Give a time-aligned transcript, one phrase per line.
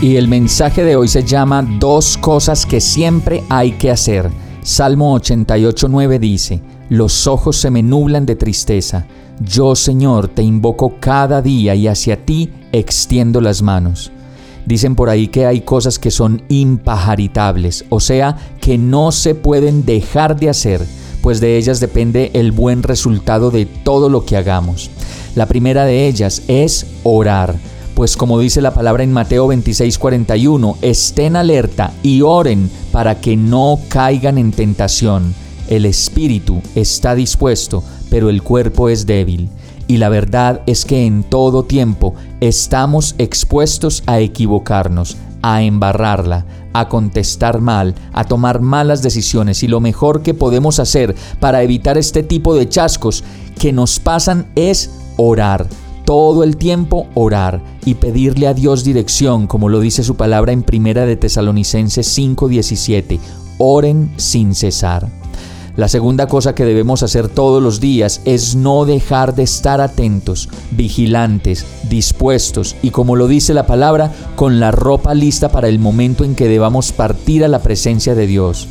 [0.00, 4.30] Y el mensaje de hoy se llama Dos cosas que siempre hay que hacer.
[4.62, 6.60] Salmo 88.9 dice,
[6.90, 9.06] Los ojos se me nublan de tristeza
[9.40, 14.10] yo, Señor, te invoco cada día y hacia ti extiendo las manos.
[14.64, 19.84] Dicen por ahí que hay cosas que son impajaritables, o sea, que no se pueden
[19.84, 20.84] dejar de hacer,
[21.20, 24.90] pues de ellas depende el buen resultado de todo lo que hagamos.
[25.34, 27.56] La primera de ellas es orar,
[27.96, 33.80] pues como dice la palabra en Mateo 26:41, estén alerta y oren para que no
[33.88, 35.34] caigan en tentación.
[35.66, 39.48] El espíritu está dispuesto, pero el cuerpo es débil.
[39.88, 46.44] Y la verdad es que en todo tiempo estamos expuestos a equivocarnos, a embarrarla,
[46.74, 49.62] a contestar mal, a tomar malas decisiones.
[49.62, 53.24] Y lo mejor que podemos hacer para evitar este tipo de chascos
[53.58, 55.66] que nos pasan es orar.
[56.06, 60.62] Todo el tiempo orar y pedirle a Dios dirección, como lo dice su palabra en
[60.62, 63.18] Primera de Tesalonicenses 5:17.
[63.58, 65.08] Oren sin cesar.
[65.74, 70.48] La segunda cosa que debemos hacer todos los días es no dejar de estar atentos,
[70.70, 76.22] vigilantes, dispuestos y como lo dice la palabra, con la ropa lista para el momento
[76.22, 78.68] en que debamos partir a la presencia de Dios.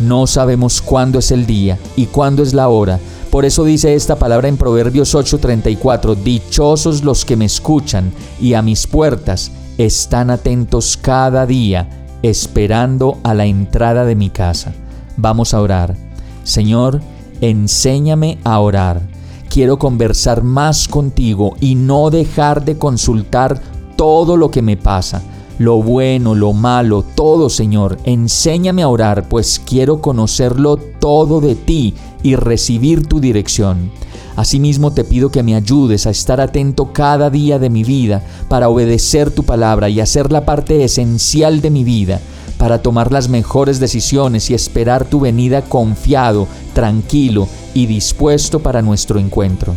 [0.00, 2.98] No sabemos cuándo es el día y cuándo es la hora.
[3.30, 8.62] Por eso dice esta palabra en Proverbios 8:34, Dichosos los que me escuchan y a
[8.62, 11.88] mis puertas están atentos cada día,
[12.22, 14.72] esperando a la entrada de mi casa.
[15.16, 15.94] Vamos a orar.
[16.42, 17.00] Señor,
[17.40, 19.00] enséñame a orar.
[19.48, 23.60] Quiero conversar más contigo y no dejar de consultar
[23.94, 25.22] todo lo que me pasa,
[25.60, 27.98] lo bueno, lo malo, todo, Señor.
[28.04, 33.90] Enséñame a orar, pues quiero conocerlo todo de ti y recibir tu dirección.
[34.36, 38.70] Asimismo te pido que me ayudes a estar atento cada día de mi vida para
[38.70, 42.22] obedecer tu palabra y hacer la parte esencial de mi vida
[42.56, 49.20] para tomar las mejores decisiones y esperar tu venida confiado, tranquilo y dispuesto para nuestro
[49.20, 49.76] encuentro.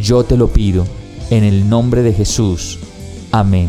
[0.00, 0.86] Yo te lo pido,
[1.28, 2.78] en el nombre de Jesús.
[3.32, 3.68] Amén.